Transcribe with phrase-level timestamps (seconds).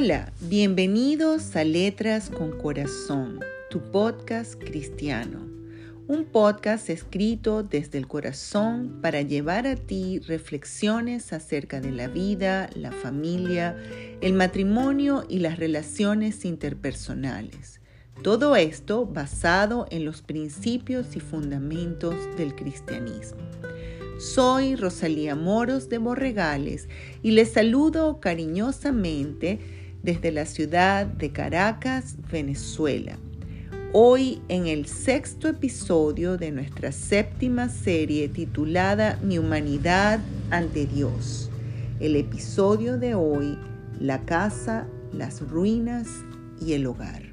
[0.00, 5.40] Hola, bienvenidos a Letras con Corazón, tu podcast cristiano.
[6.06, 12.70] Un podcast escrito desde el corazón para llevar a ti reflexiones acerca de la vida,
[12.76, 13.76] la familia,
[14.20, 17.80] el matrimonio y las relaciones interpersonales.
[18.22, 23.40] Todo esto basado en los principios y fundamentos del cristianismo.
[24.20, 26.88] Soy Rosalía Moros de Borregales
[27.20, 33.18] y les saludo cariñosamente desde la ciudad de Caracas, Venezuela.
[33.92, 41.50] Hoy en el sexto episodio de nuestra séptima serie titulada Mi humanidad ante Dios.
[41.98, 43.58] El episodio de hoy,
[43.98, 46.08] la casa, las ruinas
[46.60, 47.27] y el hogar.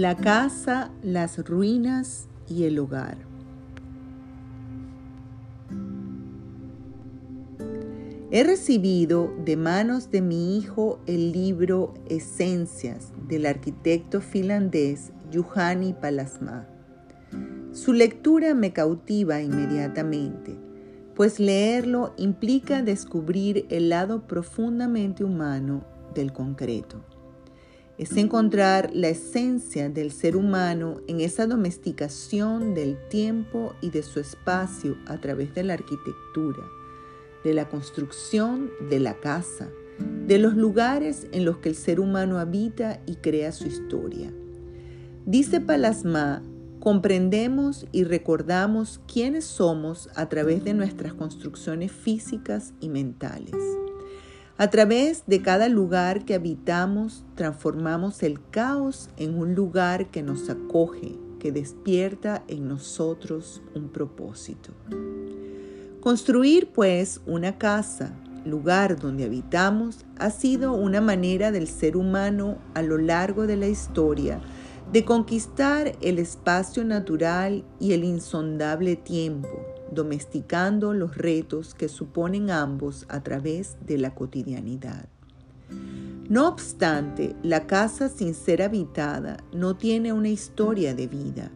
[0.00, 3.18] La casa, las ruinas y el hogar.
[8.30, 16.66] He recibido de manos de mi hijo el libro Esencias del arquitecto finlandés Juhani Palasma.
[17.72, 20.56] Su lectura me cautiva inmediatamente,
[21.14, 25.84] pues leerlo implica descubrir el lado profundamente humano
[26.14, 27.04] del concreto
[28.00, 34.20] es encontrar la esencia del ser humano en esa domesticación del tiempo y de su
[34.20, 36.62] espacio a través de la arquitectura,
[37.44, 39.68] de la construcción de la casa,
[40.26, 44.32] de los lugares en los que el ser humano habita y crea su historia.
[45.26, 46.40] Dice Palasma,
[46.78, 53.56] comprendemos y recordamos quiénes somos a través de nuestras construcciones físicas y mentales.
[54.60, 60.50] A través de cada lugar que habitamos, transformamos el caos en un lugar que nos
[60.50, 64.72] acoge, que despierta en nosotros un propósito.
[66.02, 68.12] Construir, pues, una casa,
[68.44, 73.66] lugar donde habitamos, ha sido una manera del ser humano a lo largo de la
[73.66, 74.42] historia
[74.92, 83.06] de conquistar el espacio natural y el insondable tiempo, domesticando los retos que suponen ambos
[83.08, 85.08] a través de la cotidianidad.
[86.28, 91.50] No obstante, la casa sin ser habitada no tiene una historia de vida.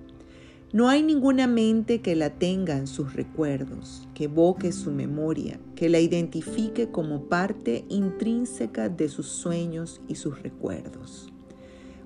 [0.73, 5.89] No hay ninguna mente que la tenga en sus recuerdos, que evoque su memoria, que
[5.89, 11.33] la identifique como parte intrínseca de sus sueños y sus recuerdos.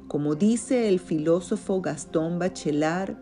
[0.06, 3.16] Como dice el filósofo Gastón Bachelard,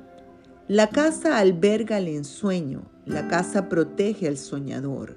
[0.69, 5.17] la casa alberga el ensueño, la casa protege al soñador,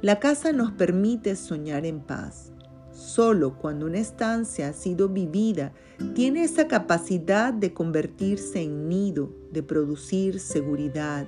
[0.00, 2.50] la casa nos permite soñar en paz.
[2.92, 5.74] Solo cuando una estancia ha sido vivida
[6.14, 11.26] tiene esa capacidad de convertirse en nido, de producir seguridad,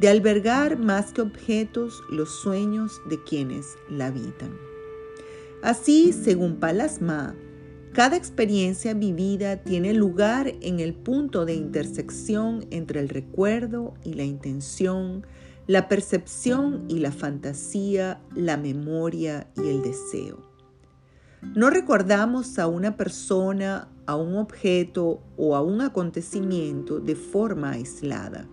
[0.00, 4.56] de albergar más que objetos los sueños de quienes la habitan.
[5.62, 7.36] Así, según Palasma,
[7.92, 14.24] cada experiencia vivida tiene lugar en el punto de intersección entre el recuerdo y la
[14.24, 15.26] intención,
[15.66, 20.38] la percepción y la fantasía, la memoria y el deseo.
[21.54, 28.48] No recordamos a una persona, a un objeto o a un acontecimiento de forma aislada.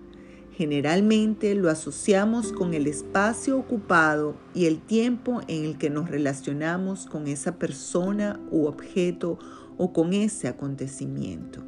[0.59, 7.05] Generalmente lo asociamos con el espacio ocupado y el tiempo en el que nos relacionamos
[7.05, 9.39] con esa persona u objeto
[9.77, 11.63] o con ese acontecimiento.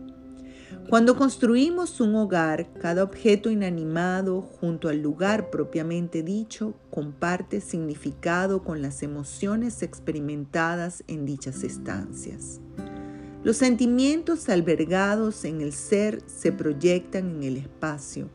[0.90, 8.81] Cuando construimos un hogar, cada objeto inanimado junto al lugar propiamente dicho comparte significado con
[8.81, 12.59] las emociones experimentadas en dichas estancias.
[13.41, 18.29] Los sentimientos albergados en el ser se proyectan en el espacio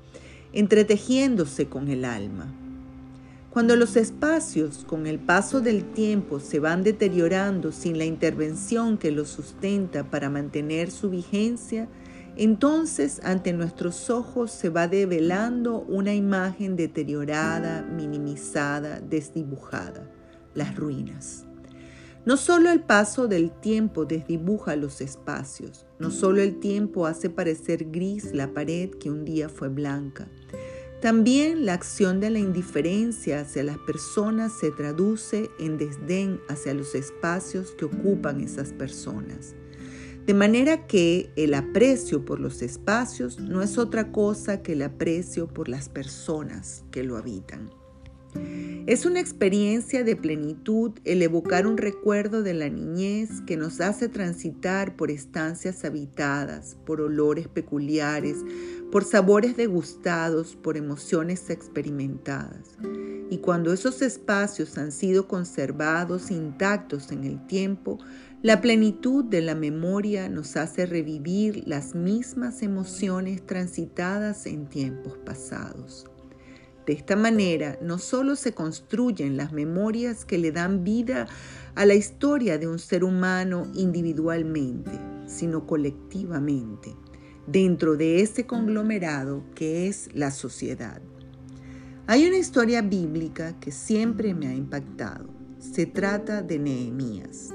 [0.53, 2.53] entretejiéndose con el alma.
[3.51, 9.11] Cuando los espacios con el paso del tiempo se van deteriorando sin la intervención que
[9.11, 11.89] los sustenta para mantener su vigencia,
[12.37, 20.11] entonces ante nuestros ojos se va develando una imagen deteriorada, minimizada, desdibujada,
[20.55, 21.47] las ruinas.
[22.27, 27.85] No solo el paso del tiempo desdibuja los espacios, no solo el tiempo hace parecer
[27.93, 30.29] gris la pared que un día fue blanca,
[31.01, 36.97] también la acción de la indiferencia hacia las personas se traduce en desdén hacia los
[36.97, 39.55] espacios que ocupan esas personas.
[40.27, 45.47] De manera que el aprecio por los espacios no es otra cosa que el aprecio
[45.47, 47.71] por las personas que lo habitan.
[48.87, 54.09] Es una experiencia de plenitud el evocar un recuerdo de la niñez que nos hace
[54.09, 58.37] transitar por estancias habitadas, por olores peculiares,
[58.93, 62.77] por sabores degustados, por emociones experimentadas.
[63.29, 67.99] Y cuando esos espacios han sido conservados intactos en el tiempo,
[68.43, 76.07] la plenitud de la memoria nos hace revivir las mismas emociones transitadas en tiempos pasados.
[76.87, 81.27] De esta manera, no solo se construyen las memorias que le dan vida
[81.75, 84.93] a la historia de un ser humano individualmente,
[85.27, 86.95] sino colectivamente,
[87.49, 91.03] dentro de ese conglomerado que es la sociedad.
[92.07, 95.29] Hay una historia bíblica que siempre me ha impactado.
[95.59, 97.53] Se trata de Nehemías,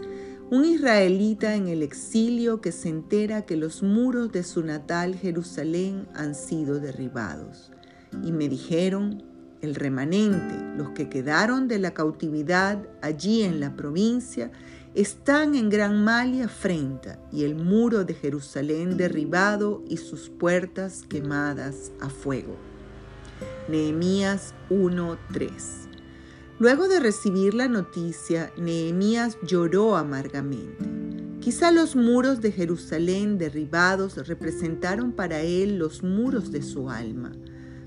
[0.50, 6.10] un israelita en el exilio que se entera que los muros de su natal Jerusalén
[6.14, 7.71] han sido derribados
[8.24, 9.24] y me dijeron,
[9.62, 14.52] el remanente, los que quedaron de la cautividad allí en la provincia,
[14.96, 21.04] están en gran mal y afrenta, y el muro de Jerusalén derribado y sus puertas
[21.08, 22.58] quemadas a fuego.
[23.70, 25.88] Nehemías 1:3
[26.60, 30.86] Luego de recibir la noticia, Nehemías lloró amargamente.
[31.40, 37.32] Quizá los muros de Jerusalén derribados representaron para él los muros de su alma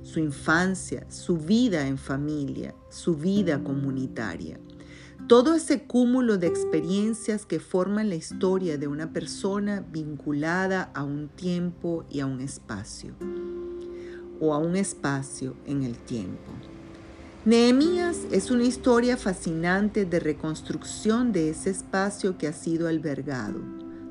[0.05, 4.61] su infancia, su vida en familia, su vida comunitaria.
[5.27, 11.29] Todo ese cúmulo de experiencias que forman la historia de una persona vinculada a un
[11.29, 13.15] tiempo y a un espacio,
[14.41, 16.53] o a un espacio en el tiempo.
[17.47, 23.61] Nehemías es una historia fascinante de reconstrucción de ese espacio que ha sido albergado,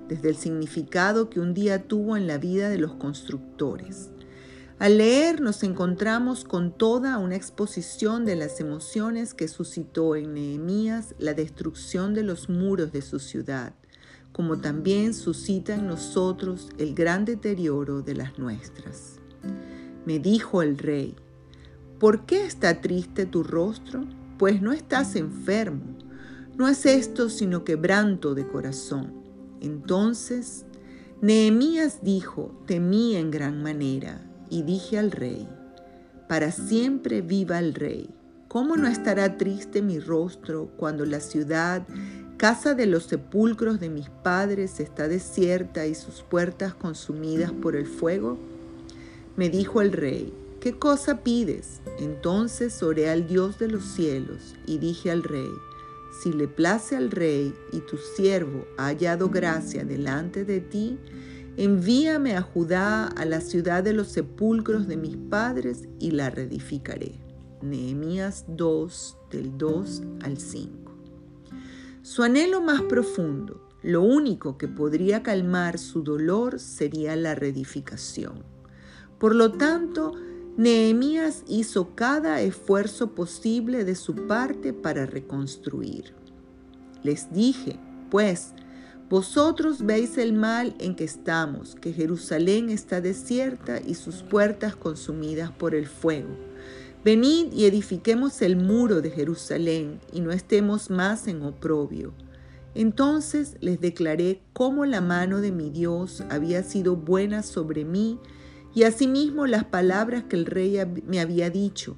[0.08, 4.10] desde el significado que un día tuvo en la vida de los constructores,
[4.84, 11.16] al leer nos encontramos con toda una exposición de las emociones que suscitó en Nehemías
[11.20, 13.74] la destrucción de los muros de su ciudad,
[14.34, 19.22] como también suscita en nosotros el gran deterioro de las nuestras.
[20.06, 21.16] Me dijo el rey,
[21.98, 24.04] ¿por qué está triste tu rostro?
[24.38, 25.98] Pues no estás enfermo.
[26.58, 29.14] No es esto sino quebranto de corazón.
[29.62, 30.66] Entonces,
[31.22, 35.48] Nehemías dijo, temí en gran manera y dije al rey,
[36.28, 38.10] para siempre viva el rey.
[38.48, 41.84] ¿Cómo no estará triste mi rostro cuando la ciudad,
[42.38, 47.88] casa de los sepulcros de mis padres, está desierta y sus puertas consumidas por el
[47.88, 48.38] fuego?
[49.36, 51.82] Me dijo el rey, ¿qué cosa pides?
[52.00, 55.50] Entonces oré al Dios de los cielos y dije al rey,
[56.22, 61.00] si le place al rey y tu siervo ha hallado gracia delante de ti,
[61.56, 67.20] Envíame a Judá, a la ciudad de los sepulcros de mis padres, y la reedificaré.
[67.62, 70.92] Nehemías 2, del 2 al 5.
[72.02, 78.44] Su anhelo más profundo, lo único que podría calmar su dolor sería la reedificación.
[79.20, 80.14] Por lo tanto,
[80.58, 86.16] Nehemías hizo cada esfuerzo posible de su parte para reconstruir.
[87.04, 87.80] Les dije,
[88.10, 88.54] pues,
[89.10, 95.52] vosotros veis el mal en que estamos, que Jerusalén está desierta y sus puertas consumidas
[95.52, 96.30] por el fuego.
[97.04, 102.14] Venid y edifiquemos el muro de Jerusalén y no estemos más en oprobio.
[102.76, 108.20] Entonces les declaré cómo la mano de mi Dios había sido buena sobre mí
[108.74, 111.98] y asimismo las palabras que el rey me había dicho.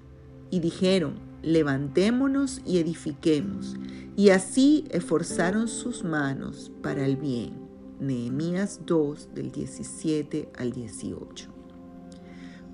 [0.50, 3.76] Y dijeron, levantémonos y edifiquemos.
[4.18, 7.54] Y así esforzaron sus manos para el bien.
[8.00, 11.50] Nehemías 2 del 17 al 18.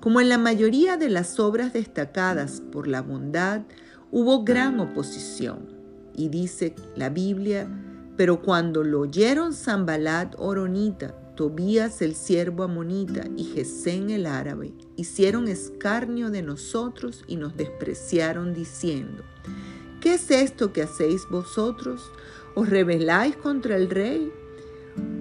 [0.00, 3.62] Como en la mayoría de las obras destacadas por la bondad,
[4.10, 5.68] hubo gran oposición.
[6.14, 7.68] Y dice la Biblia,
[8.16, 15.48] pero cuando lo oyeron Zambalat Oronita, Tobías el siervo amonita y Gesén el árabe hicieron
[15.48, 19.22] escarnio de nosotros y nos despreciaron diciendo,
[20.00, 22.10] ¿qué es esto que hacéis vosotros?
[22.54, 24.30] ¿Os rebeláis contra el rey?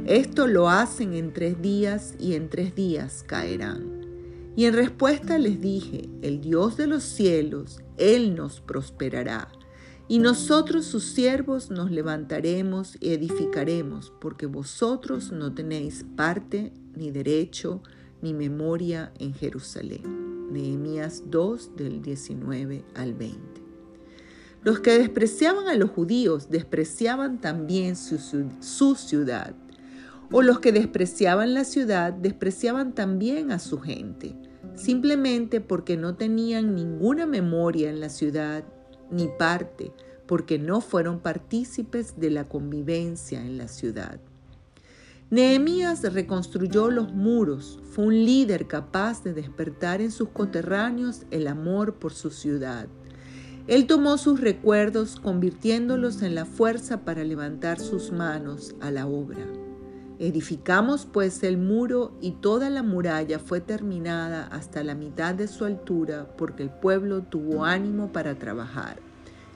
[0.06, 4.02] Esto lo hacen en tres días y en tres días caerán.
[4.58, 9.50] Y en respuesta les dije, el Dios de los cielos, Él nos prosperará
[10.12, 17.82] y nosotros sus siervos nos levantaremos y edificaremos, porque vosotros no tenéis parte, ni derecho,
[18.22, 20.52] ni memoria en Jerusalén.
[20.52, 23.40] Nehemías 2 del 19 al 20.
[24.64, 28.18] Los que despreciaban a los judíos despreciaban también su,
[28.60, 29.56] su, ciudad,
[30.30, 34.36] o los que despreciaban la ciudad despreciaban también a su gente,
[34.76, 38.66] simplemente porque no tenían ninguna memoria en la ciudad
[39.12, 39.92] ni parte,
[40.26, 44.20] porque no fueron partícipes de la convivencia en la ciudad.
[45.30, 51.96] Nehemías reconstruyó los muros, fue un líder capaz de despertar en sus coterráneos el amor
[51.96, 52.88] por su ciudad.
[53.68, 59.61] Él tomó sus recuerdos convirtiéndolos en la fuerza para levantar sus manos a la obra.
[60.22, 65.66] Edificamos pues el muro y toda la muralla fue terminada hasta la mitad de su
[65.66, 69.00] altura porque el pueblo tuvo ánimo para trabajar.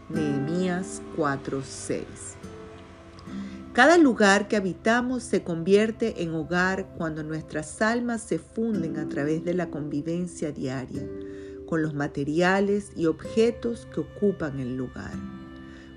[0.10, 2.04] Nehemías 4:6
[3.74, 9.44] cada lugar que habitamos se convierte en hogar cuando nuestras almas se funden a través
[9.44, 11.06] de la convivencia diaria
[11.68, 15.35] con los materiales y objetos que ocupan el lugar.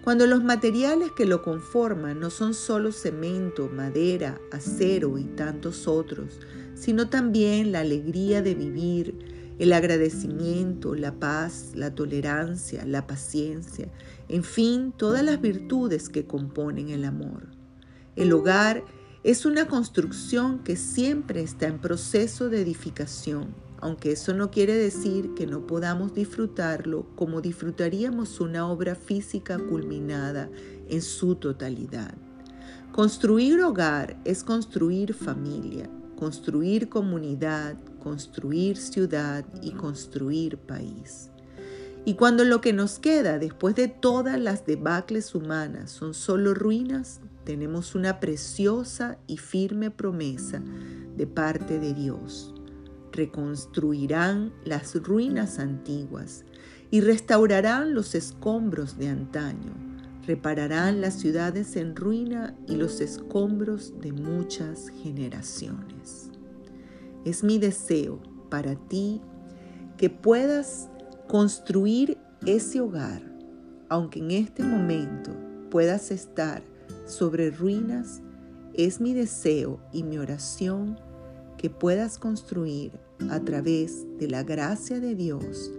[0.03, 6.41] Cuando los materiales que lo conforman no son solo cemento, madera, acero y tantos otros,
[6.75, 9.19] sino también la alegría de vivir,
[9.59, 13.89] el agradecimiento, la paz, la tolerancia, la paciencia,
[14.29, 17.49] en fin, todas las virtudes que componen el amor.
[18.15, 18.85] El hogar
[19.25, 23.49] es una construcción que siempre está en proceso de edificación,
[23.81, 30.51] aunque eso no quiere decir que no podamos disfrutarlo como disfrutaríamos una obra física culminada
[30.89, 32.15] en su totalidad.
[32.93, 41.31] Construir hogar es construir familia, construir comunidad, construir ciudad y construir país.
[42.05, 47.21] Y cuando lo que nos queda después de todas las debacles humanas son solo ruinas,
[47.45, 50.63] tenemos una preciosa y firme promesa
[51.17, 52.55] de parte de Dios.
[53.13, 56.45] Reconstruirán las ruinas antiguas
[56.91, 59.73] y restaurarán los escombros de antaño.
[60.27, 66.31] Repararán las ciudades en ruina y los escombros de muchas generaciones.
[67.25, 69.21] Es mi deseo para ti
[69.97, 70.89] que puedas
[71.27, 73.23] construir ese hogar,
[73.89, 75.31] aunque en este momento
[75.71, 76.63] puedas estar
[77.07, 78.23] sobre ruinas,
[78.75, 80.99] es mi deseo y mi oración
[81.59, 82.93] que puedas construir
[83.31, 85.71] a través de la gracia de Dios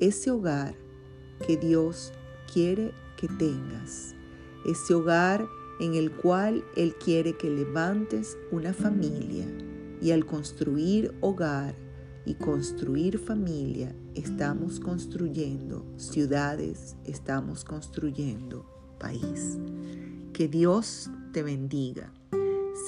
[0.00, 0.74] ese hogar
[1.46, 2.12] que Dios
[2.52, 4.14] quiere que tengas,
[4.64, 5.46] ese hogar
[5.80, 9.46] en el cual Él quiere que levantes una familia
[10.00, 11.74] y al construir hogar
[12.24, 18.66] y construir familia estamos construyendo ciudades, estamos construyendo
[18.98, 19.58] país.
[20.32, 22.12] Que Dios te bendiga.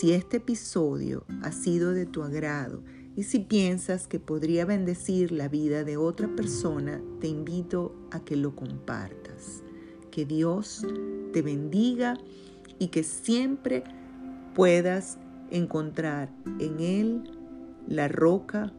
[0.01, 2.83] Si este episodio ha sido de tu agrado
[3.17, 8.35] y si piensas que podría bendecir la vida de otra persona, te invito a que
[8.35, 9.63] lo compartas.
[10.11, 10.87] Que Dios
[11.35, 12.17] te bendiga
[12.79, 13.85] y que siempre
[14.55, 15.19] puedas
[15.51, 17.23] encontrar en Él
[17.87, 18.73] la roca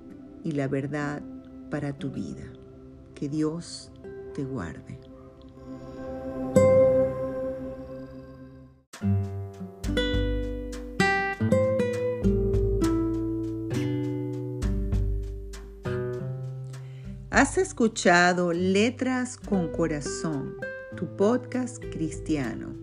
[0.43, 1.21] y la verdad
[1.69, 2.51] para tu vida.
[3.13, 3.91] Que Dios
[4.33, 5.00] te guarde.
[17.81, 20.53] Escuchado Letras con Corazón,
[20.95, 22.75] tu podcast cristiano.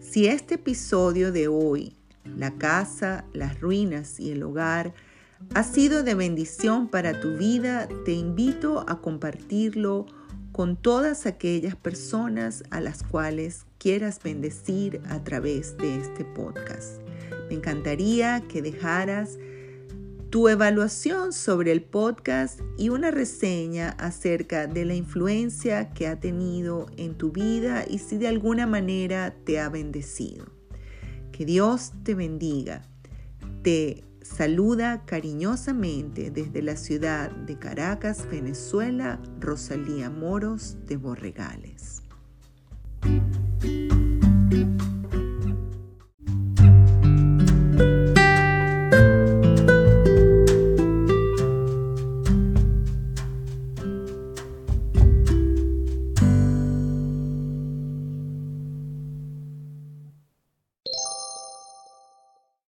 [0.00, 1.94] Si este episodio de hoy,
[2.36, 4.92] la casa, las ruinas y el hogar,
[5.54, 10.04] ha sido de bendición para tu vida, te invito a compartirlo
[10.52, 17.00] con todas aquellas personas a las cuales quieras bendecir a través de este podcast.
[17.48, 19.38] Me encantaría que dejaras
[20.30, 26.86] tu evaluación sobre el podcast y una reseña acerca de la influencia que ha tenido
[26.98, 30.46] en tu vida y si de alguna manera te ha bendecido.
[31.32, 32.82] Que Dios te bendiga.
[33.62, 42.02] Te saluda cariñosamente desde la ciudad de Caracas, Venezuela, Rosalía Moros de Borregales.